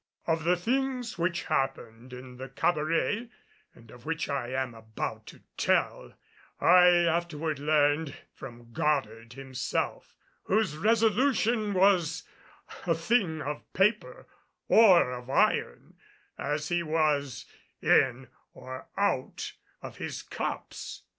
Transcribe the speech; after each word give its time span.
Of 0.25 0.45
the 0.45 0.55
things 0.57 1.19
which 1.19 1.43
happened 1.43 2.11
in 2.11 2.37
the 2.37 2.49
cabaret 2.49 3.29
and 3.75 3.91
of 3.91 4.03
which 4.03 4.29
I 4.29 4.47
am 4.47 4.73
about 4.73 5.27
to 5.27 5.41
tell, 5.57 6.15
I 6.59 6.87
afterward 6.87 7.59
learned 7.59 8.17
from 8.33 8.73
Goddard 8.73 9.33
himself, 9.33 10.15
whose 10.45 10.75
resolution 10.75 11.75
was 11.75 12.23
a 12.87 12.95
thing 12.95 13.43
of 13.43 13.71
paper 13.73 14.25
or 14.67 15.11
of 15.13 15.29
iron 15.29 15.97
as 16.35 16.69
he 16.69 16.81
was 16.81 17.45
in 17.79 18.27
or 18.55 18.87
out 18.97 19.53
of 19.83 19.97
his 19.97 20.23
cups. 20.23 21.03